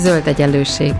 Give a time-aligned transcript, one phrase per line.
[0.00, 0.92] Zöld egyenlőség.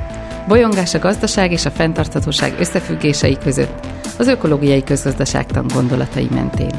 [0.49, 3.87] Bolyongás a gazdaság és a fenntarthatóság összefüggései között,
[4.19, 6.71] az ökológiai közgazdaságtan gondolatai mentén.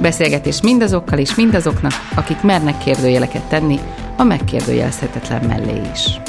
[0.00, 3.78] Beszélgetés mindazokkal és mindazoknak, akik mernek kérdőjeleket tenni,
[4.16, 6.20] a megkérdőjelezhetetlen mellé is.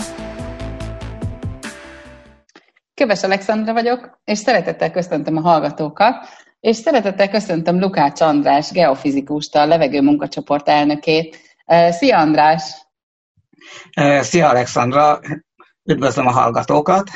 [2.94, 6.16] Köves Alexandra vagyok, és szeretettel köszöntöm a hallgatókat,
[6.60, 11.38] és szeretettel köszöntöm Lukács András, geofizikust, a levegő munkacsoport elnökét.
[11.90, 12.87] Szia András!
[14.22, 15.20] Szia Alexandra,
[15.84, 17.10] üdvözlöm a hallgatókat!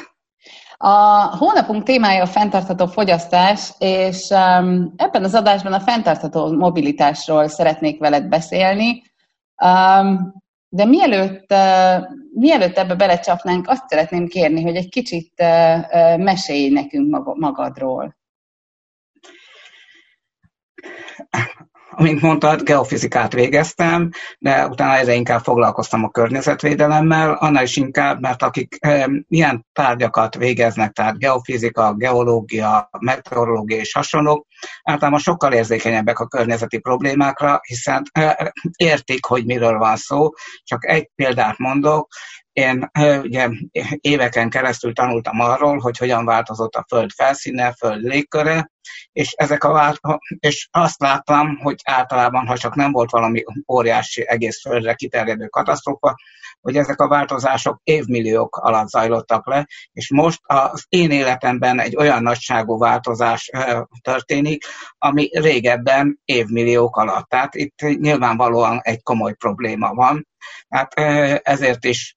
[0.84, 8.00] A hónapunk témája a fenntartható fogyasztás, és um, ebben az adásban a fenntartható mobilitásról szeretnék
[8.00, 9.04] veled beszélni.
[9.64, 10.34] Um,
[10.70, 12.04] de mielőtt, uh,
[12.34, 18.16] mielőtt ebbe belecsapnánk, azt szeretném kérni, hogy egy kicsit uh, uh, mesélj nekünk magadról.
[21.94, 24.10] Amint mondtad, geofizikát végeztem,
[24.40, 28.78] de utána egyre inkább foglalkoztam a környezetvédelemmel, annál is inkább, mert akik
[29.28, 34.48] ilyen tárgyakat végeznek, tehát geofizika, geológia, meteorológia és hasonlók,
[34.84, 38.04] általában sokkal érzékenyebbek a környezeti problémákra, hiszen
[38.76, 40.30] értik, hogy miről van szó.
[40.64, 42.08] Csak egy példát mondok,
[42.54, 42.90] én
[43.22, 43.50] ugye
[44.00, 48.72] éveken keresztül tanultam arról, hogy hogyan változott a Föld felszíne, Föld légköre,
[49.12, 50.00] és, ezek a vált,
[50.40, 56.16] és azt láttam, hogy általában, ha csak nem volt valami óriási egész Földre kiterjedő katasztrófa,
[56.62, 62.24] hogy ezek a változások évmilliók alatt zajlottak le, és most az én életemben egy olyan
[62.24, 63.50] nagyságú változás
[64.02, 64.64] történik,
[64.98, 67.30] ami régebben évmilliók alatt.
[67.30, 70.30] Tehát itt nyilvánvalóan egy komoly probléma van,
[70.70, 70.94] Hát
[71.44, 72.16] ezért is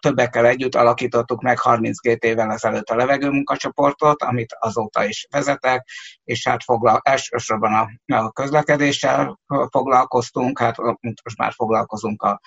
[0.00, 5.88] többekkel együtt alakítottuk meg 32 évvel ezelőtt a levegőmunkacsoportot, amit azóta is vezetek,
[6.24, 9.38] és hát foglal, elsősorban a, a közlekedéssel
[9.70, 12.40] foglalkoztunk, hát most már foglalkozunk a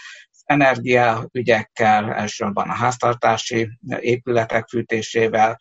[0.52, 5.58] energiaügyekkel, elsősorban a háztartási épületek fűtésével,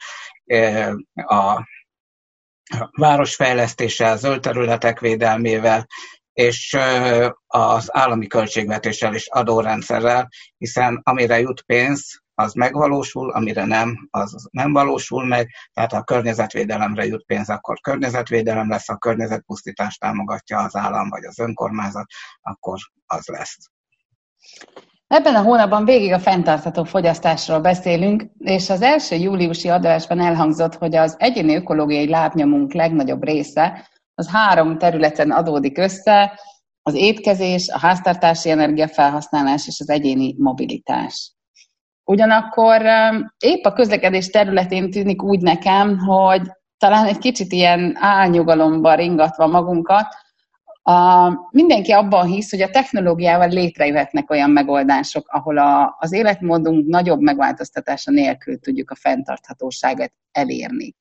[1.15, 1.69] a
[2.91, 5.87] városfejlesztéssel, zöld területek védelmével,
[6.33, 6.79] és
[7.47, 14.73] az állami költségvetéssel és adórendszerrel, hiszen amire jut pénz, az megvalósul, amire nem, az nem
[14.73, 20.77] valósul meg, tehát ha a környezetvédelemre jut pénz, akkor környezetvédelem lesz, a környezetpusztítást támogatja az
[20.77, 22.07] állam vagy az önkormányzat,
[22.41, 23.57] akkor az lesz.
[25.07, 30.97] Ebben a hónapban végig a fenntartható fogyasztásról beszélünk, és az első júliusi adásban elhangzott, hogy
[30.97, 36.41] az egyéni ökológiai lábnyomunk legnagyobb része az három területen adódik össze,
[36.83, 41.35] az étkezés, a háztartási energiafelhasználás és az egyéni mobilitás.
[42.05, 42.83] Ugyanakkor
[43.39, 46.43] épp a közlekedés területén tűnik úgy nekem, hogy
[46.79, 50.07] talán egy kicsit ilyen álnyugalomban ringatva magunkat,
[50.83, 57.21] a, mindenki abban hisz, hogy a technológiával létrejöhetnek olyan megoldások, ahol a, az életmódunk nagyobb
[57.21, 60.95] megváltoztatása nélkül tudjuk a fenntarthatóságot elérni.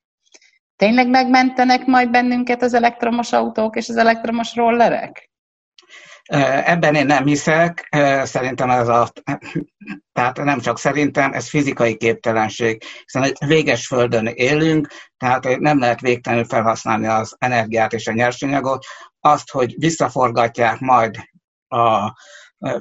[0.76, 5.29] Tényleg megmentenek majd bennünket az elektromos autók és az elektromos rollerek?
[6.64, 7.88] Ebben én nem hiszek,
[8.22, 9.08] szerintem ez a,
[10.12, 16.00] tehát nem csak szerintem, ez fizikai képtelenség, hiszen egy véges földön élünk, tehát nem lehet
[16.00, 18.84] végtelenül felhasználni az energiát és a nyersanyagot.
[19.20, 21.16] Azt, hogy visszaforgatják majd
[21.68, 22.12] a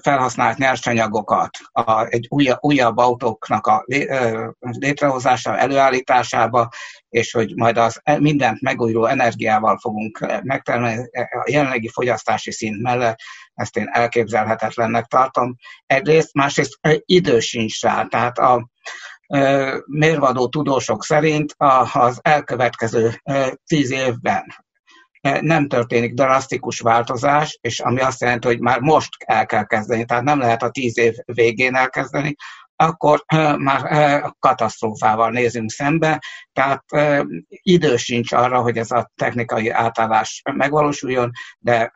[0.01, 3.84] felhasznált nyersanyagokat a, egy újabb, újabb autóknak a
[4.57, 6.69] létrehozása, előállításába,
[7.09, 13.17] és hogy majd az e, mindent megújuló energiával fogunk megtermelni a jelenlegi fogyasztási szint mellett,
[13.53, 15.56] ezt én elképzelhetetlennek tartom.
[15.85, 18.69] Egyrészt, másrészt idő sincs rá, tehát a
[19.85, 21.53] mérvadó tudósok szerint
[21.91, 23.22] az elkövetkező
[23.66, 24.44] tíz évben
[25.22, 30.24] nem történik drasztikus változás, és ami azt jelenti, hogy már most el kell kezdeni, tehát
[30.24, 32.35] nem lehet a tíz év végén elkezdeni,
[32.75, 33.24] akkor
[33.58, 36.22] már katasztrófával nézünk szembe,
[36.53, 36.84] tehát
[37.47, 41.91] idő sincs arra, hogy ez a technikai átállás megvalósuljon, de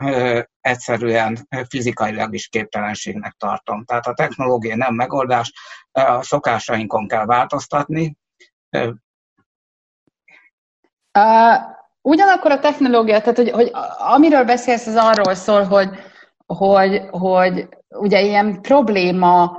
[0.62, 3.86] egyszerűen fizikailag is képtelenségnek tartom.
[3.86, 5.52] Tehát a technológia nem megoldás,
[5.92, 8.18] a szokásainkon kell változtatni.
[12.06, 15.90] Ugyanakkor a technológia, tehát hogy, hogy amiről beszélsz, az arról szól, hogy,
[16.46, 19.58] hogy, hogy ugye ilyen probléma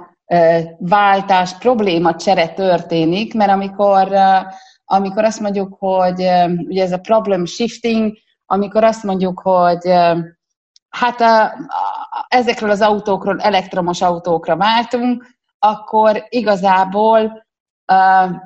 [0.79, 4.08] váltás, probléma csere történik, mert amikor,
[4.85, 6.29] amikor azt mondjuk, hogy
[6.69, 8.17] ugye ez a problem shifting,
[8.47, 9.93] amikor azt mondjuk, hogy
[10.88, 15.26] hát a, a, ezekről az autókról elektromos autókra váltunk,
[15.58, 17.44] akkor igazából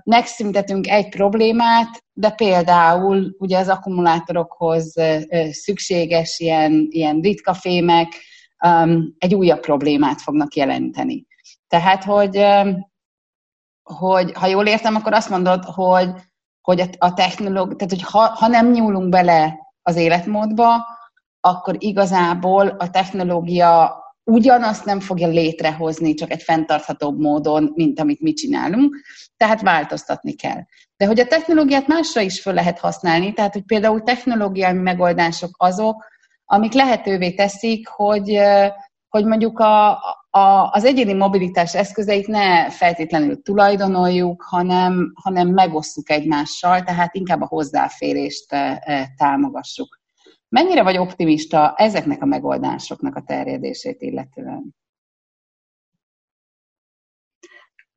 [0.05, 4.95] megszüntetünk egy problémát, de például ugye az akkumulátorokhoz
[5.51, 8.09] szükséges ilyen, ilyen ritka fémek
[9.19, 11.27] egy újabb problémát fognak jelenteni.
[11.69, 12.45] Tehát, hogy,
[13.83, 16.11] hogy ha jól értem, akkor azt mondod, hogy,
[16.61, 20.87] hogy a technológia, tehát hogy ha, ha nem nyúlunk bele az életmódba,
[21.41, 23.97] akkor igazából a technológia
[24.29, 28.97] ugyanazt nem fogja létrehozni, csak egy fenntarthatóbb módon, mint amit mi csinálunk,
[29.37, 30.61] tehát változtatni kell.
[30.97, 36.05] De hogy a technológiát másra is föl lehet használni, tehát hogy például technológiai megoldások azok,
[36.45, 38.39] amik lehetővé teszik, hogy,
[39.09, 39.91] hogy mondjuk a,
[40.31, 47.47] a, az egyéni mobilitás eszközeit ne feltétlenül tulajdonoljuk, hanem, hanem megosszuk egymással, tehát inkább a
[47.47, 48.47] hozzáférést
[49.17, 49.98] támogassuk.
[50.49, 54.77] Mennyire vagy optimista ezeknek a megoldásoknak a terjedését illetően?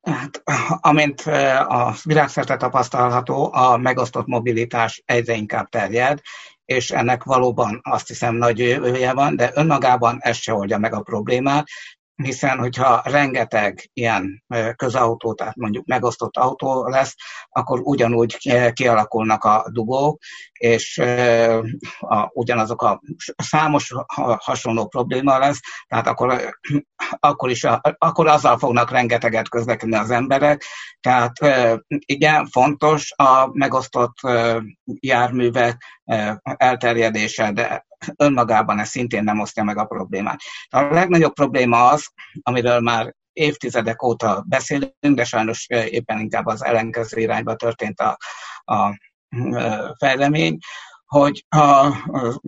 [0.02, 0.44] Hát,
[0.82, 1.22] amint
[1.68, 6.20] a világszerte tapasztalható, a megosztott mobilitás egyre inkább terjed,
[6.66, 11.02] és ennek valóban azt hiszem nagy jövője van, de önmagában ez se oldja meg a
[11.02, 11.68] problémát,
[12.16, 14.44] hiszen hogyha rengeteg ilyen
[14.76, 17.16] közautó, tehát mondjuk megosztott autó lesz,
[17.50, 18.38] akkor ugyanúgy
[18.74, 20.20] kialakulnak a dugók,
[20.62, 20.98] és
[22.00, 23.02] a, ugyanazok a
[23.36, 23.94] számos
[24.38, 26.56] hasonló probléma lesz, tehát akkor,
[27.20, 27.68] akkor, is,
[27.98, 30.64] akkor azzal fognak rengeteget közlekedni az emberek,
[31.00, 31.32] tehát
[31.88, 34.16] igen, fontos a megosztott
[34.84, 35.84] járművek
[36.44, 37.86] elterjedése, de
[38.16, 40.40] önmagában ez szintén nem osztja meg a problémát.
[40.70, 42.08] A legnagyobb probléma az,
[42.42, 48.18] amiről már évtizedek óta beszélünk, de sajnos éppen inkább az ellenkező irányba történt a,
[48.74, 48.98] a
[49.98, 50.58] fejlemény,
[51.06, 51.92] hogy a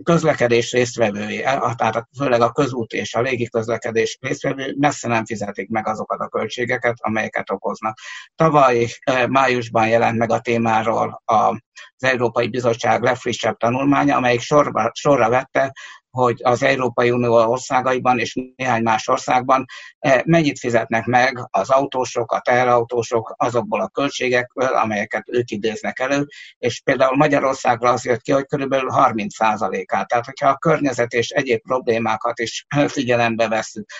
[0.02, 1.40] közlekedés résztvevői,
[1.76, 6.28] tehát főleg a közút és a légi közlekedés résztvevői messze nem fizetik meg azokat a
[6.28, 7.98] költségeket, amelyeket okoznak.
[8.34, 8.86] Tavaly
[9.28, 11.58] májusban jelent meg a témáról az
[11.98, 15.72] Európai Bizottság legfrissebb tanulmánya, amelyik sorba, sorra vette,
[16.14, 19.64] hogy az Európai Unió országaiban és néhány más országban
[19.98, 26.26] eh, mennyit fizetnek meg az autósok, a teherautósok azokból a költségekből, amelyeket ők idéznek elő,
[26.58, 30.08] és például Magyarországra az jött ki, hogy körülbelül 30%-át.
[30.08, 33.90] Tehát, hogyha a környezet és egyéb problémákat is figyelembe veszük,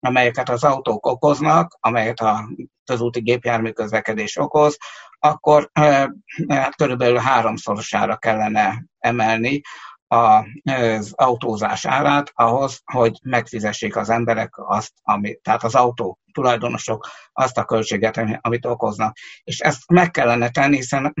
[0.00, 2.48] amelyeket az autók okoznak, amelyet a
[2.84, 4.76] közúti gépjármű közlekedés okoz,
[5.18, 6.14] akkor e,
[6.76, 9.60] körülbelül háromszorosára kellene emelni
[10.08, 17.58] az autózás árát ahhoz, hogy megfizessék az emberek azt, ami, tehát az autó tulajdonosok azt
[17.58, 19.16] a költséget, amit okoznak.
[19.44, 21.14] És ezt meg kellene tenni, hiszen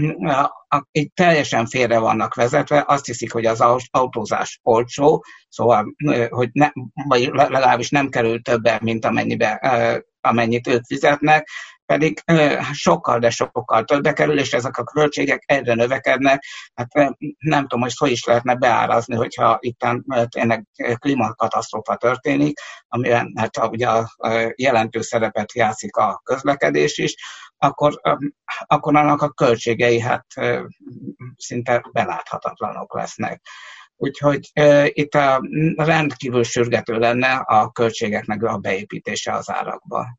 [0.92, 3.60] így teljesen félre vannak vezetve, azt hiszik, hogy az
[3.90, 5.94] autózás olcsó, szóval,
[6.28, 6.68] hogy ne,
[7.08, 9.58] vagy legalábbis nem kerül többe, mint amennyibe,
[10.24, 11.48] amennyit ők fizetnek,
[11.86, 12.22] pedig
[12.72, 16.44] sokkal, de sokkal többbe kerül, és ezek a költségek egyre növekednek.
[16.74, 16.92] Hát
[17.38, 19.86] nem tudom, hogy hogy is lehetne beárazni, hogyha itt
[20.28, 20.66] tényleg
[20.98, 23.88] klímakatasztrófa történik, amiben hát ugye
[24.54, 27.14] jelentős szerepet játszik a közlekedés is,
[27.58, 28.00] akkor,
[28.66, 30.26] akkor annak a költségei hát
[31.36, 33.42] szinte beláthatatlanok lesznek.
[33.96, 35.40] Úgyhogy e, itt a
[35.76, 40.18] rendkívül sürgető lenne a költségeknek a beépítése az árakba.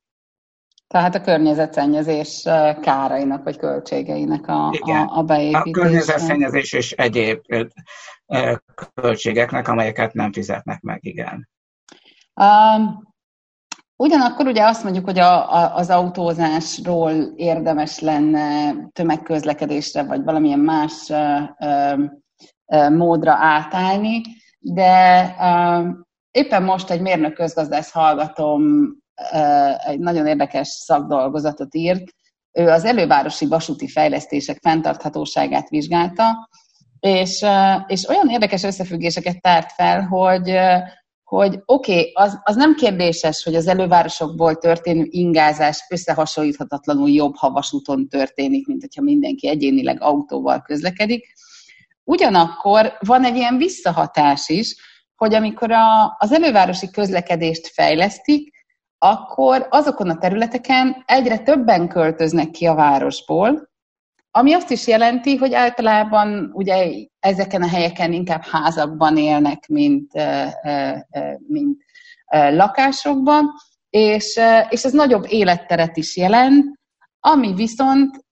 [0.87, 2.43] Tehát a környezetszennyezés
[2.81, 5.07] kárainak vagy költségeinek a, Igen.
[5.07, 5.69] a, a beépítése.
[5.69, 7.41] A környezetszennyezés és egyéb
[8.93, 11.49] költségeknek, amelyeket nem fizetnek meg, igen.
[12.41, 13.13] Um,
[13.95, 21.09] ugyanakkor ugye azt mondjuk, hogy a, a, az autózásról érdemes lenne tömegközlekedésre, vagy valamilyen más
[21.09, 21.99] uh, uh,
[22.89, 24.21] módra átállni,
[24.59, 25.35] de
[26.31, 28.61] éppen most egy mérnök közgazdász hallgatom
[29.87, 32.03] egy nagyon érdekes szakdolgozatot írt.
[32.51, 36.49] Ő az elővárosi vasúti fejlesztések fenntarthatóságát vizsgálta,
[36.99, 37.45] és,
[37.87, 40.57] és olyan érdekes összefüggéseket tárt fel, hogy,
[41.23, 47.49] hogy oké, okay, az, az nem kérdéses, hogy az elővárosokból történő ingázás összehasonlíthatatlanul jobb, ha
[47.49, 51.33] vasúton történik, mint hogyha mindenki egyénileg autóval közlekedik.
[52.07, 54.75] Ugyanakkor van egy ilyen visszahatás is,
[55.15, 58.53] hogy amikor a, az elővárosi közlekedést fejlesztik,
[58.97, 63.73] akkor azokon a területeken egyre többen költöznek ki a városból,
[64.31, 66.87] ami azt is jelenti, hogy általában ugye
[67.19, 70.11] ezeken a helyeken inkább házakban élnek, mint,
[71.47, 71.83] mint
[72.29, 73.51] lakásokban,
[73.89, 76.79] és, és ez nagyobb életteret is jelent,
[77.19, 78.24] ami viszont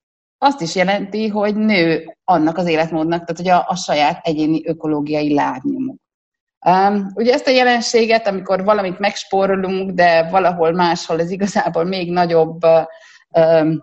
[0.43, 5.33] azt is jelenti, hogy nő annak az életmódnak, tehát hogy a, a saját egyéni ökológiai
[5.33, 6.01] lábnyomuk.
[6.65, 12.61] Um, ugye ezt a jelenséget, amikor valamit megspórolunk, de valahol máshol ez igazából még nagyobb
[13.29, 13.81] um,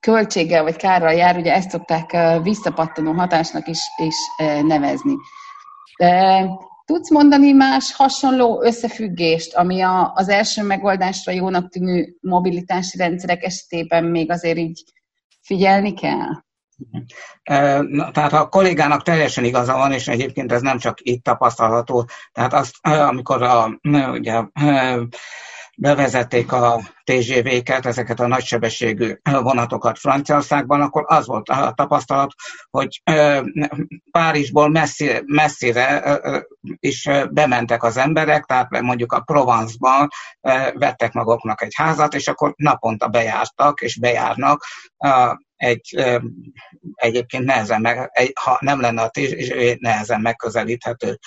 [0.00, 4.16] költséggel vagy kárral jár, ugye ezt szokták visszapattanó hatásnak is, is
[4.62, 5.14] nevezni.
[5.98, 6.44] De
[6.86, 14.04] Tudsz mondani más hasonló összefüggést, ami a, az első megoldásra jónak tűnő mobilitási rendszerek esetében
[14.04, 14.84] még azért így
[15.46, 16.44] figyelni kell?
[17.80, 22.08] Na, tehát a kollégának teljesen igaza van, és egyébként ez nem csak itt tapasztalható.
[22.32, 23.80] Tehát azt, amikor a,
[24.12, 24.42] ugye,
[25.78, 32.32] bevezették a TGV-ket, ezeket a nagysebességű vonatokat Franciaországban, akkor az volt a tapasztalat,
[32.70, 33.02] hogy
[34.10, 36.18] Párizsból messzi, messzire
[36.78, 40.08] is bementek az emberek, tehát mondjuk a Provence-ban
[40.72, 44.64] vettek maguknak egy házat, és akkor naponta bejártak, és bejárnak
[45.56, 46.04] egy
[46.94, 51.18] egyébként nehezen meg, egy, ha nem lenne a TGV, nehezen megközelíthető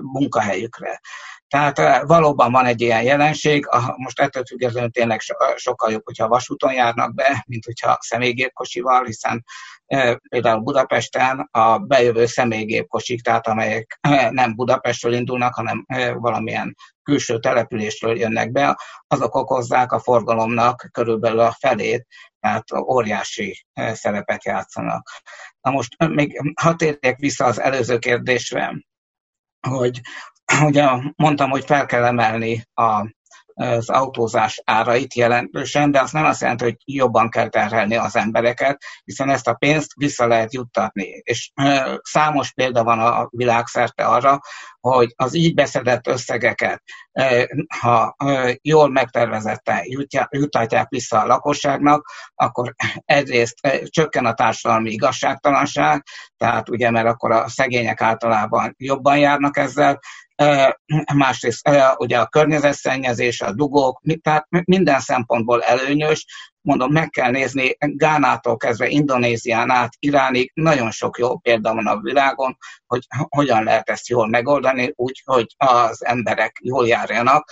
[0.00, 1.00] munkahelyükre.
[1.48, 5.20] Tehát valóban van egy ilyen jelenség, most ettől függetlenül tényleg
[5.56, 9.44] sokkal jobb, hogyha vasúton járnak be, mint hogyha személygépkocsival, hiszen
[10.28, 13.98] például Budapesten a bejövő személygépkocsik, tehát amelyek
[14.30, 21.56] nem Budapestről indulnak, hanem valamilyen külső településről jönnek be, azok okozzák a forgalomnak körülbelül a
[21.58, 22.06] felét,
[22.40, 25.10] tehát óriási szerepet játszanak.
[25.60, 28.74] Na most még ha térjek vissza az előző kérdésre,
[29.68, 30.00] hogy
[30.68, 33.16] ugye mondtam, hogy fel kell emelni a,
[33.58, 38.82] az autózás árait jelentősen, de az nem azt jelenti, hogy jobban kell terhelni az embereket,
[39.04, 41.20] hiszen ezt a pénzt vissza lehet juttatni.
[41.22, 41.50] És
[42.02, 44.40] számos példa van a világszerte arra,
[44.80, 46.82] hogy az így beszedett összegeket,
[47.80, 48.16] ha
[48.62, 49.82] jól megtervezetten
[50.30, 52.74] jutatják vissza a lakosságnak, akkor
[53.04, 56.02] egyrészt csökken a társadalmi igazságtalanság,
[56.36, 59.98] tehát ugye, mert akkor a szegények általában jobban járnak ezzel,
[61.14, 66.26] másrészt ugye a környezetszennyezés, a dugók, tehát minden szempontból előnyös,
[66.60, 72.00] mondom, meg kell nézni Gánától kezdve Indonézián át, Iránig, nagyon sok jó példa van a
[72.00, 77.50] világon, hogy hogyan lehet ezt jól megoldani, úgy, hogy az emberek jól járjanak.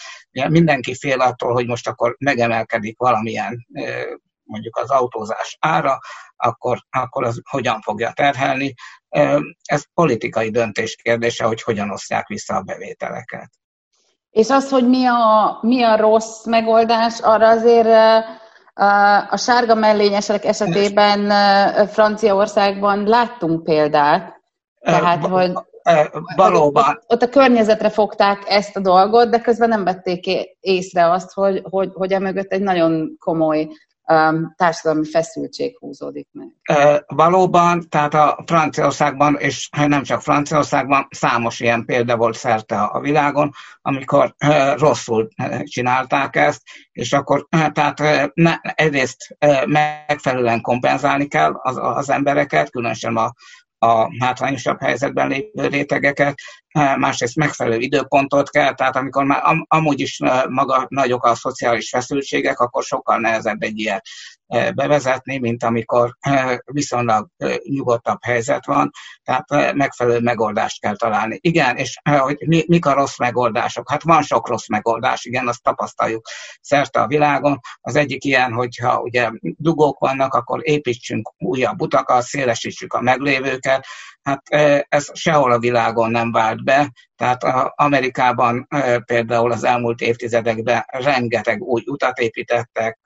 [0.49, 3.67] Mindenki fél attól, hogy most akkor megemelkedik valamilyen
[4.43, 5.99] mondjuk az autózás ára,
[6.37, 8.75] akkor, akkor az hogyan fogja terhelni.
[9.65, 13.51] Ez politikai döntés kérdése, hogy hogyan osztják vissza a bevételeket.
[14.31, 17.89] És az, hogy mi a, mi a rossz megoldás, arra azért
[19.31, 21.31] a sárga mellényesek esetében
[21.89, 24.41] Franciaországban láttunk példát.
[24.81, 25.53] Tehát, hogy
[26.37, 26.85] valóban.
[26.85, 30.27] Ott, ott a környezetre fogták ezt a dolgot, de közben nem vették
[30.61, 33.69] észre azt, hogy, hogy, hogy a mögött egy nagyon komoly
[34.57, 36.49] társadalmi feszültség húzódik meg.
[37.07, 43.53] Valóban, tehát a Franciaországban, és nem csak Franciaországban, számos ilyen példa volt szerte a világon,
[43.83, 44.35] amikor
[44.77, 45.29] rosszul
[45.63, 49.37] csinálták ezt, és akkor tehát ne, egyrészt
[49.67, 53.33] megfelelően kompenzálni kell az, az embereket, különösen a,
[53.79, 56.35] a hátrányosabb helyzetben lévő rétegeket,
[56.97, 60.19] másrészt megfelelő időpontot kell, tehát amikor már am, amúgy is
[60.49, 64.07] maga nagyok a szociális feszültségek, akkor sokkal nehezebb egy ilyet
[64.75, 66.17] bevezetni, mint amikor
[66.65, 67.29] viszonylag
[67.63, 68.91] nyugodtabb helyzet van,
[69.23, 71.39] tehát megfelelő megoldást kell találni.
[71.41, 73.91] Igen, és hogy mi, mik a rossz megoldások?
[73.91, 76.27] Hát van sok rossz megoldás, igen, azt tapasztaljuk
[76.61, 77.61] szerte a világon.
[77.81, 83.87] Az egyik ilyen, hogyha ugye dugók vannak, akkor építsünk újabb utakat, szélesítsük a meglévőket,
[84.27, 84.49] Hát
[84.89, 87.43] ez sehol a világon nem vált be, tehát
[87.75, 88.69] Amerikában
[89.05, 92.99] például az elmúlt évtizedekben rengeteg új utat építettek,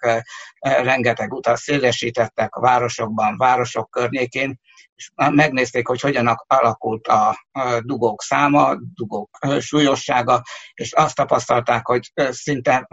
[0.60, 4.60] rengeteg utat szélesítettek a városokban, városok környékén,
[4.94, 7.46] és megnézték, hogy hogyan alakult a
[7.80, 10.42] dugók száma, dugók súlyossága,
[10.74, 12.88] és azt tapasztalták, hogy szinte,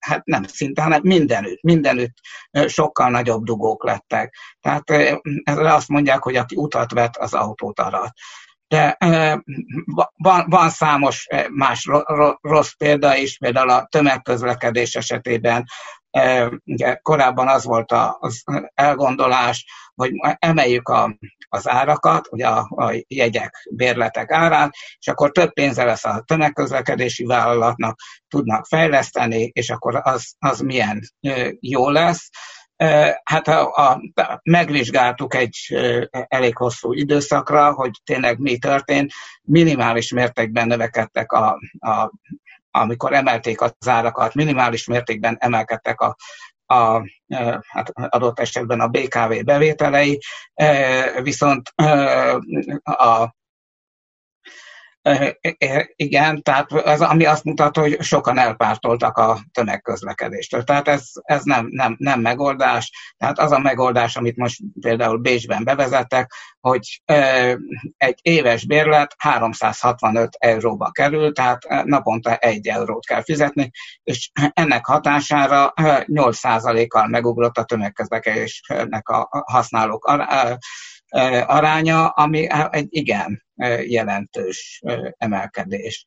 [0.00, 2.14] hát nem szinte, hanem mindenütt, mindenütt
[2.66, 4.34] sokkal nagyobb dugók lettek.
[4.60, 4.90] Tehát
[5.44, 8.12] ezzel azt mondják, hogy aki utat vett, az autót arat
[8.72, 8.96] de
[10.16, 11.88] van, van számos más
[12.40, 15.64] rossz példa is, például a tömegközlekedés esetében
[16.64, 18.42] ugye korábban az volt az
[18.74, 19.64] elgondolás,
[19.94, 21.16] hogy emeljük a,
[21.48, 27.24] az árakat, ugye a, a jegyek, bérletek árát, és akkor több pénze lesz a tömegközlekedési
[27.24, 31.00] vállalatnak, tudnak fejleszteni, és akkor az, az milyen
[31.60, 32.28] jó lesz.
[33.22, 34.00] Hát a, a,
[34.42, 35.56] megvizsgáltuk egy
[36.10, 39.12] elég hosszú időszakra, hogy tényleg mi történt.
[39.42, 42.12] Minimális mértékben növekedtek a, a
[42.72, 46.16] amikor emelték az árakat, minimális mértékben emelkedtek a,
[46.66, 47.02] a
[47.68, 50.20] hát adott esetben a BKV bevételei,
[51.22, 51.68] viszont
[52.82, 53.34] a
[55.96, 60.64] Igen, tehát az, ami azt mutat, hogy sokan elpártoltak a tömegközlekedéstől.
[60.64, 63.14] Tehát ez, ez nem, nem, nem megoldás.
[63.16, 67.02] Tehát az a megoldás, amit most például Bécsben bevezettek, hogy
[67.96, 73.70] egy éves bérlet 365 euróba kerül, tehát naponta egy eurót kell fizetni,
[74.02, 80.04] és ennek hatására 8%-kal megugrott a tömegközlekedésnek a használók
[81.46, 83.44] aránya, ami egy igen
[83.86, 84.82] jelentős
[85.16, 86.06] emelkedés.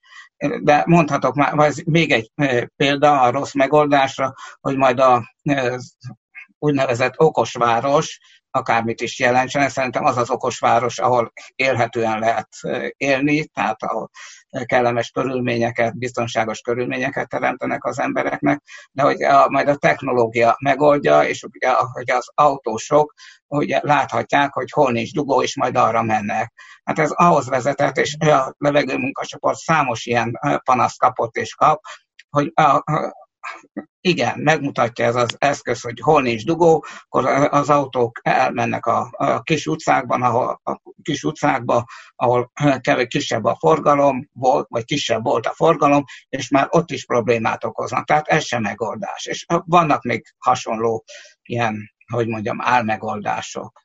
[0.61, 2.31] De mondhatok már, vagy még egy
[2.75, 5.23] példa a rossz megoldásra, hogy majd a
[6.59, 8.19] úgynevezett okosváros,
[8.49, 12.49] akármit is jelentsen, szerintem az az okosváros, ahol élhetően lehet
[12.97, 14.09] élni, tehát ahol
[14.65, 21.43] kellemes körülményeket, biztonságos körülményeket teremtenek az embereknek, de hogy a, majd a technológia megoldja, és
[21.43, 23.13] ugye, hogy az autósok
[23.47, 26.53] hogy láthatják, hogy hol nincs dugó, és majd arra mennek.
[26.83, 31.81] Hát ez ahhoz vezetett, és a levegőmunkacsoport számos ilyen panaszt kapott és kap,
[32.29, 32.83] hogy a,
[34.05, 39.41] igen, megmutatja ez az eszköz, hogy hol nincs dugó, akkor az autók elmennek a, a
[39.41, 41.85] kis utcákban, ahol, a kis utcákba,
[42.15, 47.05] ahol kevés kisebb a forgalom volt, vagy kisebb volt a forgalom, és már ott is
[47.05, 48.05] problémát okoznak.
[48.05, 49.25] Tehát ez sem megoldás.
[49.25, 51.03] És vannak még hasonló
[51.43, 53.81] ilyen, hogy mondjam, álmegoldások.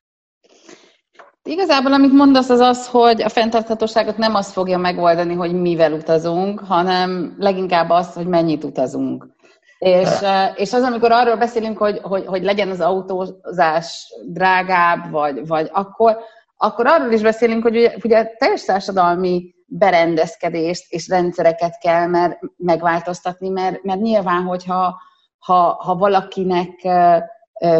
[1.42, 6.60] Igazából, amit mondasz, az az, hogy a fenntarthatóságot nem az fogja megoldani, hogy mivel utazunk,
[6.60, 9.38] hanem leginkább az, hogy mennyit utazunk.
[9.80, 10.08] És,
[10.54, 16.18] és az, amikor arról beszélünk, hogy, hogy, hogy legyen az autózás drágább, vagy, vagy akkor,
[16.56, 23.48] akkor arról is beszélünk, hogy ugye, ugye teljes társadalmi berendezkedést és rendszereket kell mert megváltoztatni,
[23.48, 25.00] mert, mert nyilván, hogyha
[25.38, 26.88] ha, ha valakinek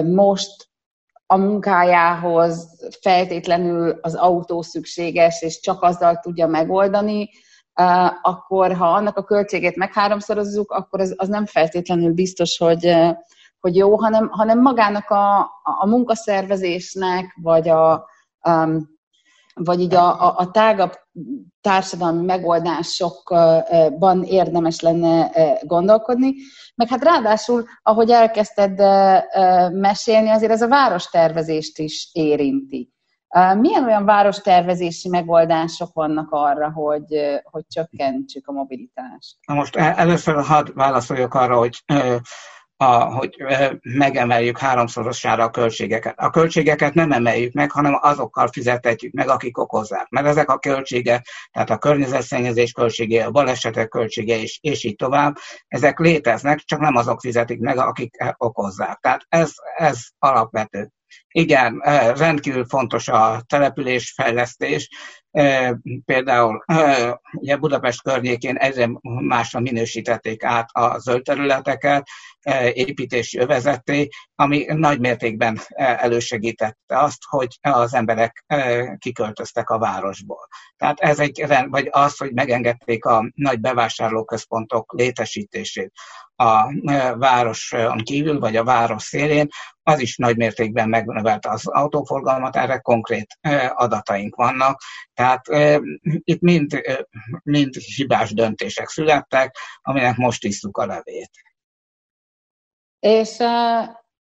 [0.05, 0.69] most
[1.27, 2.69] a munkájához
[3.01, 7.31] feltétlenül az autó szükséges, és csak azzal tudja megoldani,
[8.23, 12.97] akkor ha annak a költségét megháromszorozzuk, akkor az, az nem feltétlenül biztos, hogy,
[13.61, 18.09] hogy jó, hanem, hanem magának a, a munkaszervezésnek, vagy a,
[18.49, 18.99] um,
[19.55, 20.93] vagy így a, a, a tágabb
[21.61, 25.31] társadalmi megoldásokban érdemes lenne
[25.63, 26.35] gondolkodni.
[26.75, 28.79] Meg hát ráadásul, ahogy elkezdted
[29.73, 32.93] mesélni, azért ez a várostervezést is érinti.
[33.59, 39.37] Milyen olyan várostervezési megoldások vannak arra, hogy, hogy csökkentsük a mobilitást?
[39.47, 41.85] Na most először hadd válaszoljak arra, hogy
[42.83, 43.37] a, hogy
[43.83, 46.19] megemeljük háromszorosára a költségeket.
[46.19, 50.09] A költségeket nem emeljük meg, hanem azokkal fizetetjük meg, akik okozzák.
[50.09, 55.37] Mert ezek a költségek, tehát a környezetszennyezés költsége, a balesetek költsége, és, és így tovább,
[55.69, 58.99] ezek léteznek, csak nem azok fizetik meg, akik okozzák.
[58.99, 60.91] Tehát ez, ez alapvető.
[61.29, 61.79] Igen,
[62.17, 64.89] rendkívül fontos a településfejlesztés,
[66.05, 66.65] Például
[67.33, 72.07] ugye Budapest környékén egyre másra minősítették át a zöld területeket,
[72.73, 78.45] építési övezetté, ami nagy mértékben elősegítette azt, hogy az emberek
[78.99, 80.49] kiköltöztek a városból.
[80.77, 85.93] Tehát ez egy, vagy az, hogy megengedték a nagy bevásárlóközpontok létesítését
[86.37, 86.73] a
[87.19, 89.49] városon kívül, vagy a város szélén,
[89.83, 93.39] az is nagy mértékben megnövelte az autóforgalmat, erre konkrét
[93.75, 94.81] adataink vannak.
[95.21, 95.47] Tehát
[96.03, 96.81] itt mind,
[97.43, 101.31] mind hibás döntések születtek, aminek most isztuk a levét.
[102.99, 103.37] És,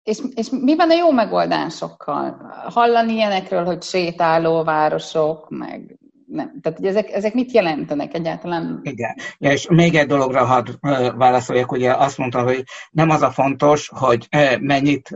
[0.02, 2.52] és, és mi van a jó megoldásokkal?
[2.68, 6.60] Hallani ilyenekről, hogy sétáló városok, meg nem.
[6.60, 8.80] Tehát, hogy ezek, ezek mit jelentenek egyáltalán?
[8.82, 9.14] Igen.
[9.38, 10.68] Ja, és még egy dologra hadd
[11.16, 14.28] válaszoljak, ugye azt mondtam, hogy nem az a fontos, hogy
[14.60, 15.08] mennyit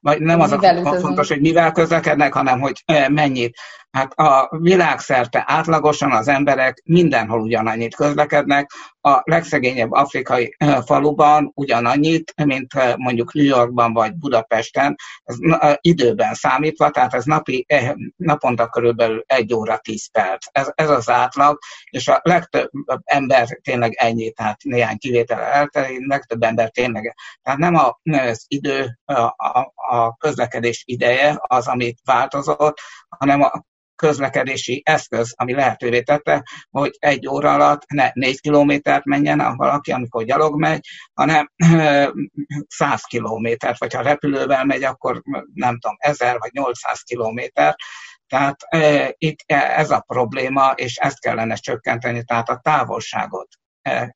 [0.00, 3.56] vagy nem az a fontos, hogy mivel közlekednek, hanem hogy mennyit.
[3.90, 8.70] Hát a világszerte átlagosan az emberek mindenhol ugyanannyit közlekednek,
[9.00, 15.36] a legszegényebb afrikai faluban ugyanannyit, mint mondjuk New Yorkban vagy Budapesten, ez
[15.80, 17.66] időben számítva, tehát ez napi,
[18.16, 20.46] naponta körülbelül egy óra tíz perc.
[20.52, 21.58] Ez, ez az átlag,
[21.90, 22.70] és a legtöbb
[23.04, 27.14] ember tényleg ennyi, tehát néhány kivétel elterén, legtöbb ember tényleg.
[27.42, 29.34] Tehát nem az idő, a,
[29.74, 33.64] a, közlekedés ideje az, amit változott, hanem a
[33.96, 40.24] közlekedési eszköz, ami lehetővé tette, hogy egy óra alatt ne négy kilométert menjen valaki, amikor
[40.24, 41.52] gyalog megy, hanem
[42.68, 45.22] száz kilométert, vagy ha repülővel megy, akkor
[45.54, 47.76] nem tudom, ezer vagy 800 kilométer.
[48.26, 53.48] Tehát e, itt ez a probléma, és ezt kellene csökkenteni, tehát a távolságot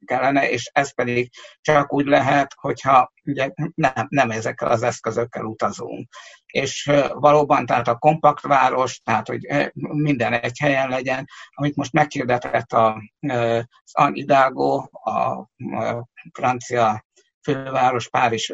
[0.04, 6.08] kellene, és ez pedig csak úgy lehet, hogyha ugye nem, nem ezekkel az eszközökkel utazunk.
[6.46, 9.46] És valóban tehát a kompakt város, tehát hogy
[9.78, 13.02] minden egy helyen legyen, amit most meghirdetett a,
[13.92, 15.48] az Hidalgo, a
[16.32, 17.04] francia
[17.42, 18.52] főváros Párizs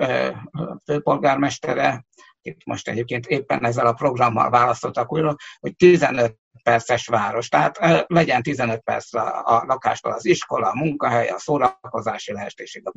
[0.84, 2.04] főpolgármestere,
[2.42, 7.48] itt most egyébként éppen ezzel a programmal választottak újra, hogy 15 perces város.
[7.48, 12.92] Tehát legyen 15 perc a, a lakástól az iskola, a munkahely, a szórakozási lehetőség, a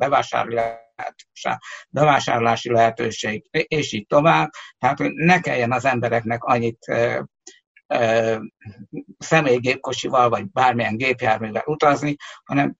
[1.90, 4.50] bevásárlási, lehetőség, és így tovább.
[4.78, 6.78] Tehát, hogy ne kelljen az embereknek annyit
[9.18, 12.76] személygépkocsival, vagy bármilyen gépjárművel utazni, hanem,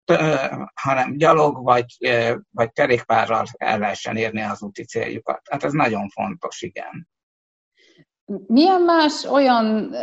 [0.75, 1.97] hanem gyalog, vagy,
[2.51, 5.41] vagy kerékpárral el lehessen érni az úti céljukat.
[5.51, 7.09] Hát ez nagyon fontos, igen.
[8.47, 9.95] Milyen más olyan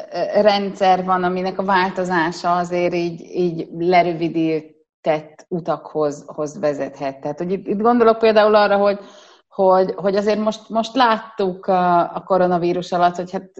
[0.41, 7.19] rendszer van, aminek a változása azért így, így lerövidített utakhoz hoz vezethet?
[7.19, 8.99] Tehát, hogy itt, gondolok például arra, hogy,
[9.47, 13.51] hogy, hogy azért most, most láttuk a, a koronavírus alatt, hogy hát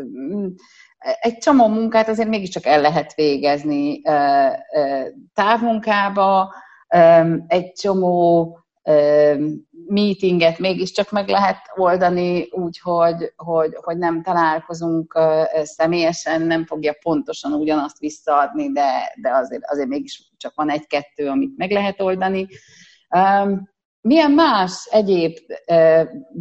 [1.21, 4.01] egy csomó munkát azért mégiscsak el lehet végezni
[5.33, 6.53] távmunkába,
[7.47, 8.57] egy csomó
[9.93, 15.19] meetinget mégiscsak meg lehet oldani úgy, hogy, hogy, hogy nem találkozunk
[15.63, 21.57] személyesen, nem fogja pontosan ugyanazt visszaadni, de, de azért, azért mégis csak van egy-kettő, amit
[21.57, 22.47] meg lehet oldani.
[24.01, 25.37] Milyen más egyéb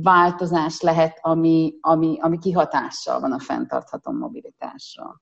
[0.02, 5.20] változás lehet, ami, ami, ami kihatással van a fenntartható mobilitásra?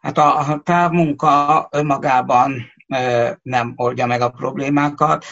[0.00, 2.52] Hát a távmunka önmagában
[3.42, 5.24] nem oldja meg a problémákat.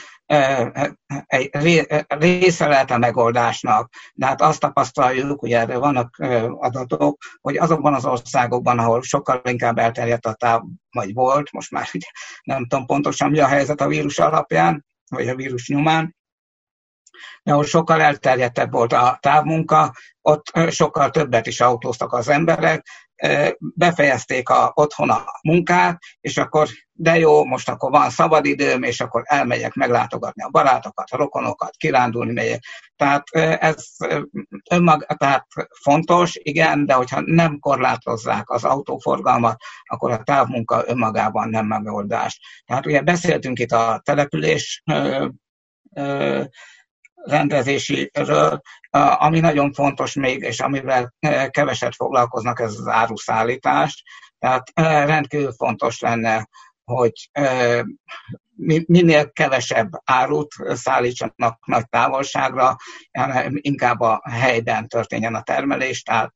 [1.27, 6.17] Egy része lehet a megoldásnak, de hát azt tapasztaljuk, hogy erre vannak
[6.59, 11.89] adatok, hogy azokban az országokban, ahol sokkal inkább elterjedt a táv, vagy volt, most már
[11.93, 12.07] ugye
[12.43, 16.17] nem tudom pontosan mi a helyzet a vírus alapján, vagy a vírus nyomán,
[17.43, 22.87] ahol sokkal elterjedtebb volt a távmunka, ott sokkal többet is autóztak az emberek,
[23.59, 29.23] befejezték a, otthon a munkát, és akkor de jó, most akkor van szabadidőm, és akkor
[29.25, 32.63] elmegyek meglátogatni a barátokat, a rokonokat, kirándulni megyek.
[32.97, 33.29] Tehát
[33.61, 33.87] ez
[34.71, 35.47] önmag, tehát
[35.83, 42.63] fontos, igen, de hogyha nem korlátozzák az autóforgalmat, akkor a távmunka önmagában nem megoldás.
[42.67, 44.83] Tehát ugye beszéltünk itt a település
[47.23, 48.61] rendezéséről,
[49.19, 51.15] ami nagyon fontos még, és amivel
[51.51, 54.03] keveset foglalkoznak, ez az áruszállítás.
[54.39, 54.71] Tehát
[55.07, 56.49] rendkívül fontos lenne,
[56.85, 57.31] hogy
[58.87, 62.77] minél kevesebb árut szállítsanak nagy távolságra,
[63.51, 66.33] inkább a helyben történjen a termelés, tehát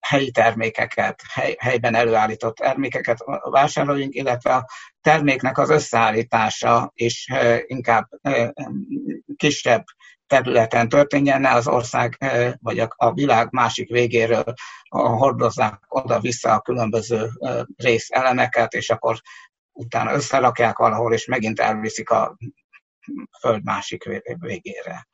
[0.00, 3.18] helyi termékeket, hely, helyben előállított termékeket
[3.50, 4.66] vásároljunk, illetve a
[5.00, 7.28] terméknek az összeállítása is
[7.66, 8.08] inkább
[9.36, 9.84] kisebb
[10.26, 12.18] területen történjen, ne az ország
[12.60, 14.44] vagy a világ másik végéről
[14.88, 17.28] hordozzák oda-vissza a különböző
[17.76, 19.20] részelemeket, és akkor
[19.72, 22.36] utána összerakják valahol, és megint elviszik a
[23.40, 24.04] föld másik
[24.38, 25.08] végére.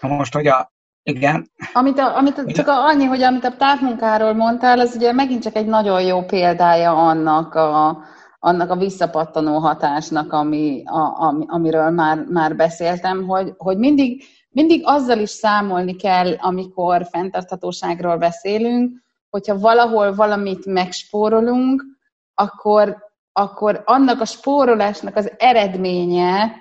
[0.00, 0.71] Most, hogy a
[1.02, 1.50] igen.
[1.72, 5.56] Amit, a, amit csak a, annyi, hogy amit a távmunkáról mondtál, az ugye megint csak
[5.56, 7.98] egy nagyon jó példája annak a,
[8.38, 14.82] annak a visszapattanó hatásnak, ami, a, ami, amiről már, már beszéltem, hogy, hogy mindig, mindig
[14.84, 21.84] azzal is számolni kell, amikor fenntarthatóságról beszélünk, hogyha valahol valamit megspórolunk,
[22.34, 22.96] akkor,
[23.32, 26.52] akkor annak a spórolásnak az eredménye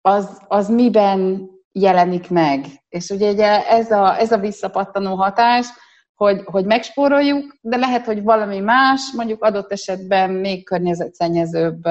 [0.00, 2.64] az, az miben jelenik meg.
[2.88, 5.66] És ugye, ugye ez, a, ez a visszapattanó hatás,
[6.14, 11.82] hogy, hogy megspóroljuk, de lehet, hogy valami más, mondjuk adott esetben még környezetszennyezőbb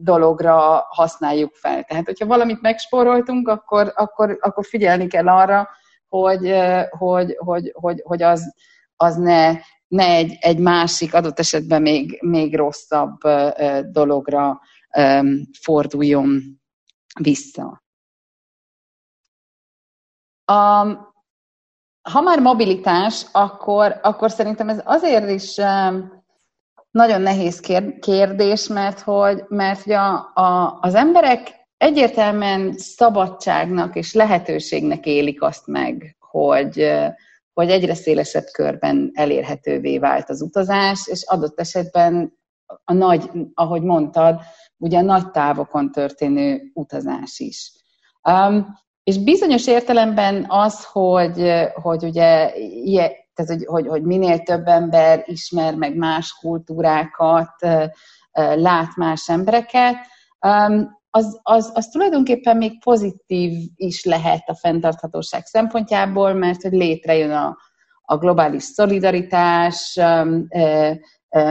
[0.00, 1.82] dologra használjuk fel.
[1.82, 5.68] Tehát, hogyha valamit megspóroltunk, akkor, akkor, akkor figyelni kell arra,
[6.08, 6.54] hogy,
[6.90, 8.54] hogy, hogy, hogy, hogy az,
[8.96, 9.52] az ne,
[9.88, 13.18] ne egy, egy másik, adott esetben még, még rosszabb
[13.90, 14.60] dologra
[15.60, 16.40] forduljon
[17.20, 17.86] vissza.
[20.52, 21.06] Um,
[22.02, 25.54] ha már mobilitás, akkor, akkor szerintem ez azért is
[26.90, 27.60] nagyon nehéz
[28.00, 35.66] kérdés, mert hogy, mert hogy a, a, az emberek egyértelműen szabadságnak és lehetőségnek élik azt
[35.66, 36.92] meg, hogy,
[37.52, 42.36] hogy egyre szélesebb körben elérhetővé vált az utazás, és adott esetben
[42.84, 44.40] a nagy, ahogy mondtad,
[44.76, 47.72] ugye a nagy távokon történő utazás is.
[48.22, 48.66] Um,
[49.08, 52.52] és bizonyos értelemben az, hogy, hogy ugye
[53.34, 57.50] tehát hogy, hogy, hogy minél több ember ismer meg más kultúrákat,
[58.54, 59.96] lát más embereket,
[61.10, 67.56] az, az, az tulajdonképpen még pozitív is lehet a fenntarthatóság szempontjából, mert hogy létrejön a,
[68.02, 70.00] a globális szolidaritás,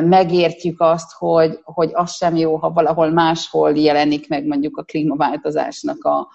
[0.04, 6.04] megértjük azt, hogy, hogy az sem jó, ha valahol máshol jelenik meg mondjuk a klímaváltozásnak
[6.04, 6.28] a,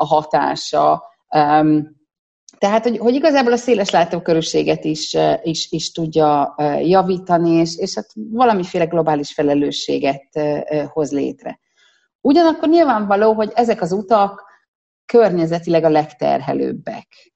[0.00, 1.02] a hatása.
[2.58, 8.06] Tehát, hogy, hogy igazából a széles látókörűséget is, is, is tudja javítani, és, és hát
[8.14, 10.40] valamiféle globális felelősséget
[10.92, 11.58] hoz létre.
[12.20, 14.44] Ugyanakkor nyilvánvaló, hogy ezek az utak
[15.06, 17.32] környezetileg a legterhelőbbek.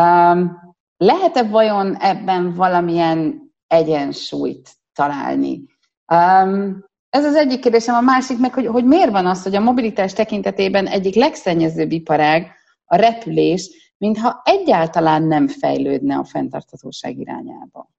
[0.00, 0.60] Um,
[0.96, 5.64] lehet-e vajon ebben valamilyen egyensúlyt találni?
[6.12, 9.60] Um, ez az egyik kérdésem, a másik meg, hogy, hogy miért van az, hogy a
[9.60, 12.52] mobilitás tekintetében egyik legszennyezőbb iparág
[12.84, 17.90] a repülés, mintha egyáltalán nem fejlődne a fenntarthatóság irányába.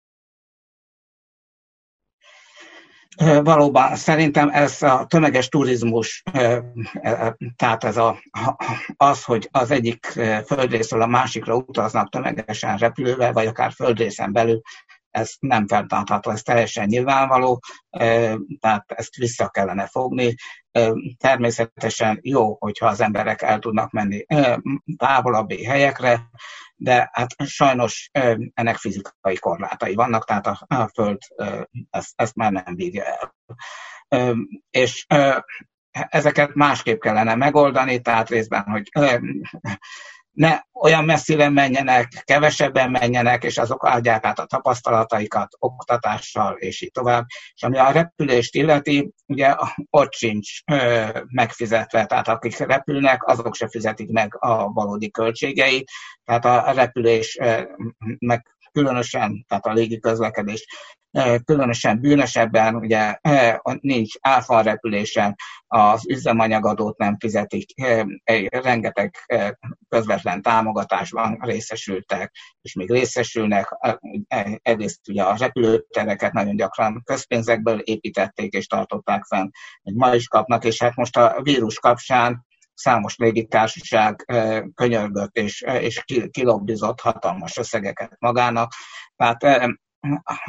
[3.43, 6.23] Valóban, szerintem ez a tömeges turizmus,
[7.55, 8.17] tehát ez a,
[8.97, 10.05] az, hogy az egyik
[10.45, 14.61] földrészről a másikra utaznak tömegesen repülővel, vagy akár földrészen belül,
[15.13, 17.63] ez nem fenntartható, ez teljesen nyilvánvaló,
[18.59, 20.35] tehát ezt vissza kellene fogni.
[21.17, 24.25] Természetesen jó, hogyha az emberek el tudnak menni
[24.97, 26.29] távolabbi helyekre,
[26.75, 28.09] de hát sajnos
[28.53, 31.17] ennek fizikai korlátai vannak, tehát a, Föld
[31.89, 33.35] ezt, ezt már nem bírja el.
[34.69, 35.05] És
[35.91, 38.89] ezeket másképp kellene megoldani, tehát részben, hogy
[40.33, 46.91] ne olyan messzire menjenek, kevesebben menjenek, és azok adják át a tapasztalataikat oktatással, és így
[46.91, 47.25] tovább.
[47.53, 49.55] És ami a repülést illeti, ugye
[49.89, 55.89] ott sincs ö, megfizetve, tehát akik repülnek, azok se fizetik meg a valódi költségeit,
[56.25, 57.61] tehát a repülés ö,
[58.19, 60.65] meg különösen, tehát a légi közlekedés
[61.45, 63.17] különösen bűnösebben, ugye
[63.79, 65.35] nincs áfa repülésen,
[65.67, 67.69] az üzemanyagadót nem fizetik,
[68.49, 69.15] rengeteg
[69.89, 73.77] közvetlen támogatásban részesültek, és még részesülnek.
[74.61, 79.49] Egyrészt ugye a repülőtereket nagyon gyakran közpénzekből építették és tartották fenn,
[79.83, 84.25] hogy ma is kapnak, és hát most a vírus kapcsán számos légitársaság
[84.75, 88.71] könyörgött és, és kilobbizott hatalmas összegeket magának.
[89.15, 89.69] Tehát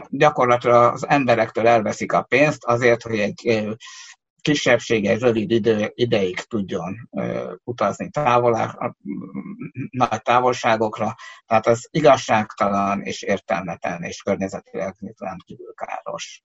[0.09, 3.67] gyakorlatilag az emberektől elveszik a pénzt azért, hogy egy
[4.41, 7.09] kisebbség egy rövid idő, ideig tudjon
[7.65, 8.75] utazni távol,
[9.91, 11.15] nagy távolságokra.
[11.47, 16.43] Tehát ez igazságtalan és értelmetlen és környezetileg rendkívül káros.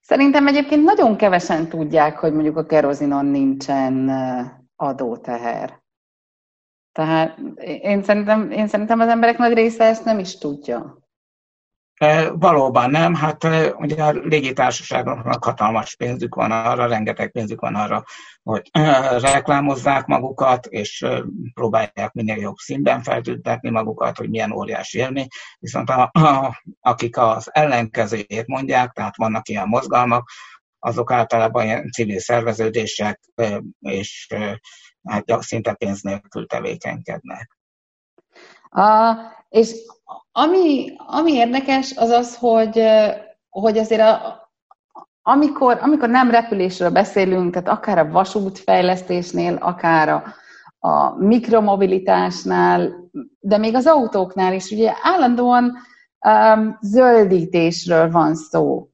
[0.00, 4.10] Szerintem egyébként nagyon kevesen tudják, hogy mondjuk a kerozinon nincsen
[4.80, 5.82] adóteher.
[6.92, 7.38] Tehát
[7.80, 10.98] én szerintem, én szerintem az emberek nagy része ezt nem is tudja.
[12.32, 13.44] Valóban nem, hát
[13.76, 18.04] ugye a légitársaságoknak hatalmas pénzük van arra, rengeteg pénzük van arra,
[18.42, 18.70] hogy
[19.20, 21.06] reklámozzák magukat, és
[21.54, 25.26] próbálják minél jobb színben feltüntetni magukat, hogy milyen óriási élmény,
[25.58, 30.28] viszont a, a, akik az ellenkezőjét mondják, tehát vannak ilyen mozgalmak,
[30.88, 33.20] azok általában ilyen civil szerveződések,
[33.78, 34.34] és
[35.08, 37.58] hát szinte pénz nélkül tevékenykednek.
[38.70, 39.14] A,
[39.48, 39.74] és
[40.32, 42.82] ami, ami érdekes, az az, hogy,
[43.48, 44.46] hogy azért a,
[45.22, 50.22] amikor, amikor nem repülésről beszélünk, tehát akár a vasútfejlesztésnél, akár a,
[50.78, 52.92] a mikromobilitásnál,
[53.38, 55.76] de még az autóknál is, ugye állandóan
[56.26, 58.87] um, zöldítésről van szó.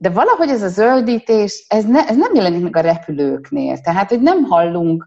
[0.00, 3.78] De valahogy ez a zöldítés, ez, ne, ez nem jelenik meg a repülőknél.
[3.78, 5.06] Tehát, hogy nem hallunk,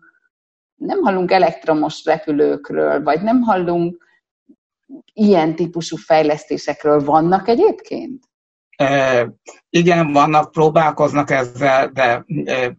[0.75, 4.05] nem hallunk elektromos repülőkről, vagy nem hallunk
[5.13, 8.23] ilyen típusú fejlesztésekről vannak egyébként?
[8.75, 9.27] E,
[9.69, 12.75] igen, vannak, próbálkoznak ezzel, de e,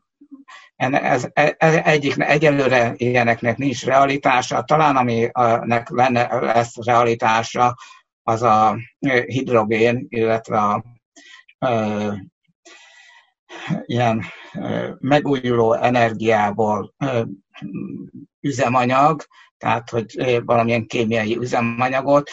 [0.77, 4.63] ez, ez egyik, egyelőre ilyeneknek nincs realitása.
[4.63, 7.77] Talán aminek lenne, lesz realitása,
[8.23, 8.77] az a
[9.27, 10.85] hidrogén, illetve a
[13.85, 14.25] ilyen
[14.99, 16.95] megújuló energiából
[18.41, 19.23] üzemanyag,
[19.59, 22.31] tehát hogy valamilyen kémiai üzemanyagot,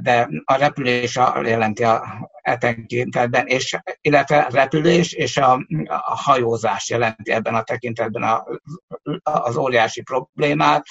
[0.00, 5.52] de a repülés jelenti a tekintetben, és, illetve a repülés és a,
[5.86, 8.44] a hajózás jelenti ebben a tekintetben a,
[9.22, 10.84] az óriási problémát,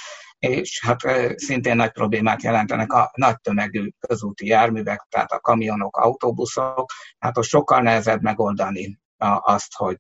[0.48, 1.00] és hát
[1.36, 7.44] szintén nagy problémát jelentenek a nagy tömegű közúti járművek, tehát a kamionok, autóbuszok, hát ott
[7.44, 9.00] sokkal nehezebb megoldani
[9.40, 9.98] azt, hogy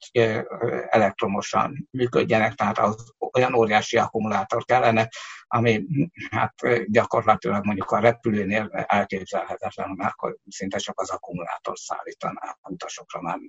[0.89, 5.09] elektromosan működjenek, tehát az olyan óriási akkumulátor kellene,
[5.47, 5.85] ami
[6.31, 6.53] hát
[6.85, 13.39] gyakorlatilag mondjuk a repülőnél elképzelhetetlen, mert akkor szinte csak az akkumulátor szállítaná utasokra már,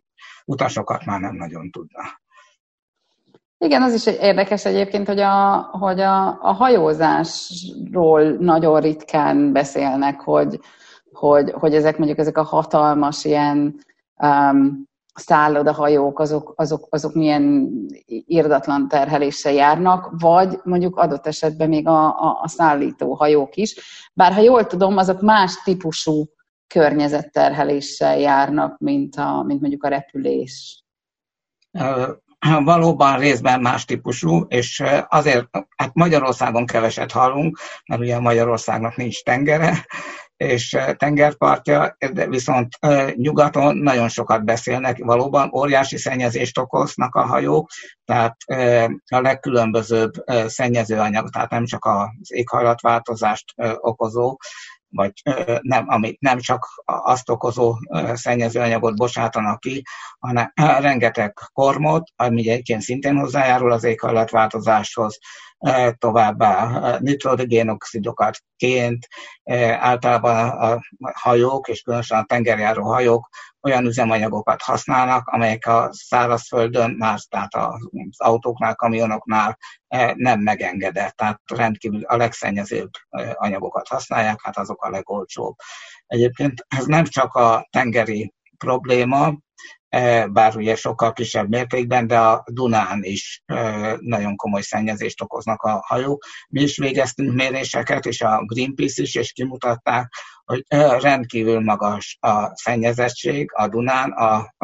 [0.45, 2.23] utasokat már nem nagyon tudna.
[3.59, 10.61] Igen, az is érdekes egyébként, hogy a, hogy a, a hajózásról nagyon ritkán beszélnek, hogy,
[11.13, 13.75] hogy, hogy ezek mondjuk ezek a hatalmas ilyen
[14.17, 17.71] um, szállodahajók, azok, azok, azok milyen
[18.07, 23.77] irdatlan terheléssel járnak, vagy mondjuk adott esetben még a, a, a szállító hajók is.
[24.15, 26.25] Bár ha jól tudom, azok más típusú
[26.67, 30.85] környezetterheléssel járnak, mint, a, mint mondjuk a repülés.
[32.65, 39.87] Valóban részben más típusú, és azért hát Magyarországon keveset hallunk, mert ugye Magyarországnak nincs tengere,
[40.37, 42.69] és tengerpartja, de viszont
[43.15, 47.71] nyugaton nagyon sokat beszélnek, valóban óriási szennyezést okoznak a hajók,
[48.05, 48.37] tehát
[49.11, 50.13] a legkülönbözőbb
[50.47, 54.37] szennyezőanyag, tehát nem csak az éghajlatváltozást okozó,
[54.95, 55.13] vagy
[55.61, 57.75] nem, ami nem csak azt okozó
[58.13, 59.83] szennyezőanyagot bocsátanak ki,
[60.19, 65.19] hanem rengeteg kormot, ami egyébként szintén hozzájárul az éghajlatváltozáshoz,
[65.99, 69.07] továbbá nitrogénoxidokat ként,
[69.79, 70.81] általában a
[71.13, 73.29] hajók, és különösen a tengerjáró hajók
[73.63, 79.59] olyan üzemanyagokat használnak, amelyek a szárazföldön, már, tehát az autóknál, kamionoknál
[80.15, 82.91] nem megengedett, tehát rendkívül a legszennyezőbb
[83.35, 85.55] anyagokat használják, hát azok a legolcsóbb.
[86.07, 89.33] Egyébként ez nem csak a tengeri probléma,
[89.84, 89.84] E,
[90.33, 95.85] bár ugye sokkal kisebb mértékben, de a Dunán is e, nagyon komoly szennyezést okoznak a
[95.87, 96.25] hajók.
[96.49, 100.13] Mi is végeztünk méréseket, és a Greenpeace is, és kimutatták,
[100.45, 104.55] hogy e, rendkívül magas a szennyezettség a Dunán a,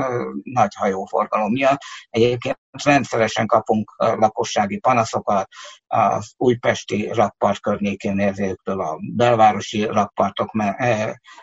[0.42, 1.80] nagy hajóforgalom miatt.
[2.10, 5.48] Egyébként rendszeresen kapunk lakossági panaszokat
[5.86, 10.50] az újpesti rakpart környékén érzőktől, a belvárosi rakpartok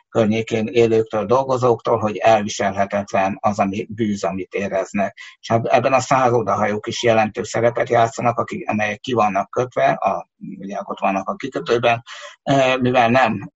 [0.09, 5.17] környékén élőktől, dolgozóktól, hogy elviselhetetlen az, ami bűz, amit éreznek.
[5.39, 10.77] És ebben a szállodahajók is jelentős szerepet játszanak, akik, amelyek ki vannak kötve, a, ugye
[10.83, 12.03] ott vannak a kikötőben,
[12.43, 13.51] e, mivel nem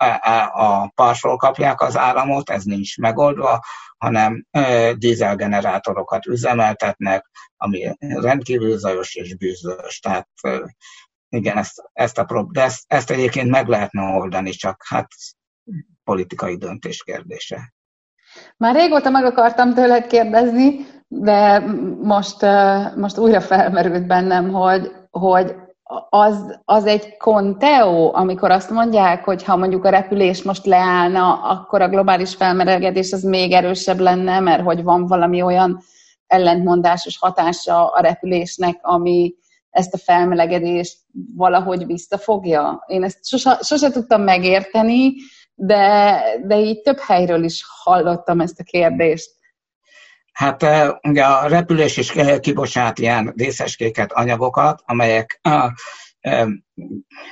[0.51, 3.59] a parsról kapják az áramot, ez nincs megoldva,
[3.97, 9.99] hanem e, dízelgenerátorokat üzemeltetnek, ami rendkívül zajos és bűzös.
[9.99, 10.75] Tehát e,
[11.29, 15.07] igen, ezt, ezt, a, de ezt, ezt egyébként meg lehetne oldani, csak hát
[16.03, 17.73] politikai döntés kérdése.
[18.57, 21.59] Már régóta meg akartam tőled kérdezni, de
[22.01, 22.45] most,
[22.95, 25.55] most újra felmerült bennem, hogy, hogy
[26.09, 31.81] az, az egy konteo, amikor azt mondják, hogy ha mondjuk a repülés most leállna, akkor
[31.81, 35.79] a globális felmelegedés az még erősebb lenne, mert hogy van valami olyan
[36.27, 39.35] ellentmondásos hatása a repülésnek, ami
[39.69, 40.97] ezt a felmelegedést
[41.35, 42.83] valahogy visszafogja.
[42.87, 45.13] Én ezt sose, sose tudtam megérteni,
[45.63, 49.29] de, de így több helyről is hallottam ezt a kérdést.
[50.31, 50.65] Hát
[51.01, 55.41] ugye a repülés is kibocsát ilyen részeskéket, anyagokat, amelyek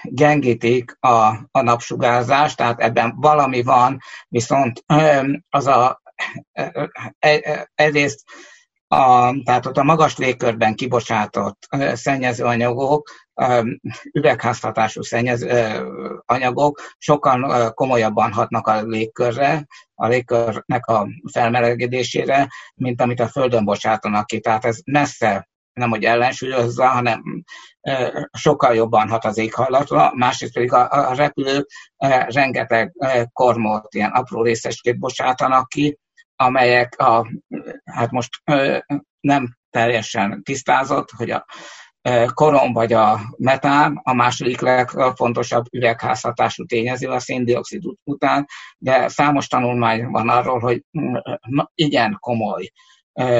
[0.04, 4.84] gyengítik a, a napsugárzást, tehát ebben valami van, viszont
[5.50, 6.02] az a
[7.76, 8.24] egyrészt
[8.91, 13.10] a, tehát ott a magas légkörben kibocsátott szennyezőanyagok,
[14.12, 15.84] üvegházhatású szennyező
[16.25, 24.25] anyagok sokkal komolyabban hatnak a légkörre, a légkörnek a felmelegedésére, mint amit a Földön bocsátanak
[24.25, 24.39] ki.
[24.39, 27.43] Tehát ez messze nem hogy ellensúlyozza, hanem
[28.32, 31.69] sokkal jobban hat az éghajlatra, másrészt pedig a, a repülők
[32.28, 32.93] rengeteg
[33.34, 35.99] kormot, ilyen apró részecskét bocsátanak ki,
[36.43, 37.28] amelyek a,
[37.86, 38.30] hát most
[39.19, 41.45] nem teljesen tisztázott, hogy a
[42.34, 48.45] korom vagy a metán a második legfontosabb üvegházhatású tényező a széndiokszid után,
[48.78, 50.84] de számos tanulmány van arról, hogy
[51.75, 52.71] igen komoly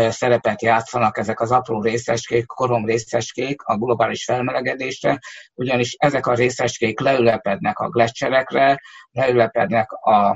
[0.10, 5.20] szerepet játszanak ezek az apró részecskék, korom részecskék a globális felmelegedésre,
[5.54, 10.36] ugyanis ezek a részecskék leülepednek a gletszerekre, leülepednek a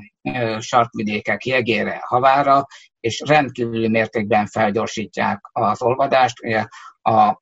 [0.59, 2.65] sarkvidékek jegére, havára,
[2.99, 6.43] és rendkívüli mértékben felgyorsítják az olvadást.
[6.43, 6.65] Ugye
[7.01, 7.39] a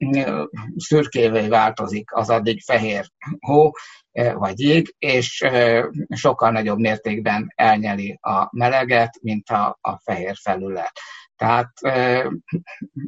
[0.76, 3.06] szürkévé változik az addig fehér
[3.40, 3.72] hó,
[4.34, 5.46] vagy jég, és
[6.10, 10.92] sokkal nagyobb mértékben elnyeli a meleget, mint a, a fehér felület.
[11.42, 11.72] Tehát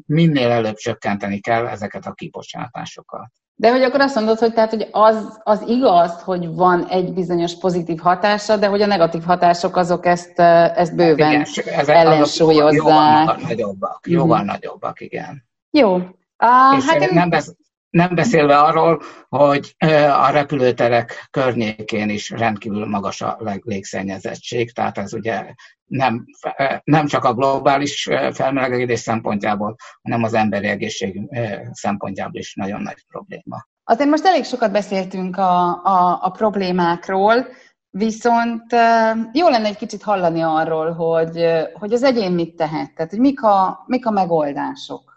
[0.05, 3.29] minél előbb csökkenteni kell ezeket a kibocsátásokat.
[3.55, 7.57] De hogy akkor azt mondod, hogy, tehát, hogy az, az igaz, hogy van egy bizonyos
[7.57, 11.45] pozitív hatása, de hogy a negatív hatások azok ezt, ezt bőven igen,
[11.85, 12.73] ellensúlyozzák.
[12.73, 14.45] Jóval nagyobbak, jóval mm.
[14.45, 15.43] nagyobbak, igen.
[15.69, 15.95] Jó.
[15.95, 17.09] Uh, és hát én...
[17.11, 17.55] nem, besz,
[17.93, 19.75] nem beszélve arról, hogy
[20.19, 25.45] a repülőterek környékén is rendkívül magas a légszennyezettség, tehát ez ugye
[25.85, 26.25] nem,
[26.83, 31.21] nem csak a globális felmelegedés szempontjából, hanem az emberi egészség
[31.71, 33.67] szempontjából is nagyon nagy probléma.
[33.83, 37.47] Azért most elég sokat beszéltünk a, a, a problémákról,
[37.89, 38.71] viszont
[39.33, 43.43] jó lenne egy kicsit hallani arról, hogy, hogy az egyén mit tehet, tehát hogy mik
[43.43, 45.12] a, mik a megoldások.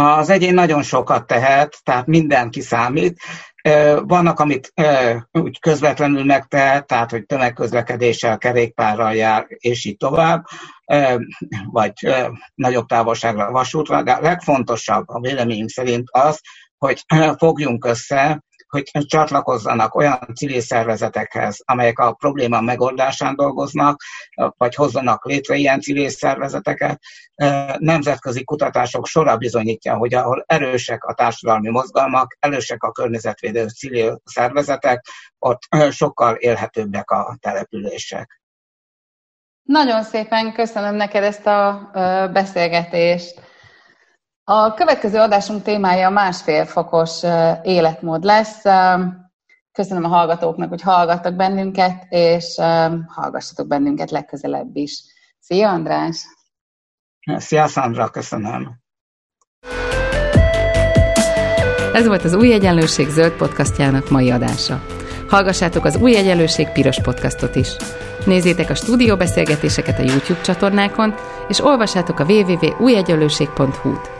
[0.00, 3.20] Az egyén nagyon sokat tehet, tehát mindenki számít.
[4.02, 4.72] Vannak, amit
[5.32, 10.44] úgy közvetlenül megtehet, tehát hogy tömegközlekedéssel, kerékpárral jár, és így tovább,
[11.64, 11.92] vagy
[12.54, 16.40] nagyobb távolságra vasútra, de a legfontosabb a véleményünk szerint az,
[16.78, 17.04] hogy
[17.36, 24.02] fogjunk össze, hogy csatlakozzanak olyan civil szervezetekhez, amelyek a probléma megoldásán dolgoznak,
[24.56, 27.00] vagy hozzanak létre ilyen civil szervezeteket.
[27.78, 35.04] Nemzetközi kutatások sora bizonyítja, hogy ahol erősek a társadalmi mozgalmak, erősek a környezetvédő civil szervezetek,
[35.38, 35.60] ott
[35.90, 38.40] sokkal élhetőbbek a települések.
[39.62, 41.90] Nagyon szépen köszönöm neked ezt a
[42.32, 43.48] beszélgetést.
[44.52, 47.22] A következő adásunk témája a másfél fokos
[47.62, 48.62] életmód lesz.
[49.72, 52.54] Köszönöm a hallgatóknak, hogy hallgattak bennünket, és
[53.06, 55.02] hallgassatok bennünket legközelebb is.
[55.40, 56.24] Szia, András!
[57.36, 58.80] Szia, Szandra, köszönöm!
[61.92, 64.82] Ez volt az Új Egyenlőség zöld podcastjának mai adása.
[65.28, 67.76] Hallgassátok az Új Egyenlőség piros podcastot is.
[68.26, 71.14] Nézzétek a stúdióbeszélgetéseket a YouTube csatornákon,
[71.48, 74.19] és olvassátok a www.újegyenlőség.hu-t.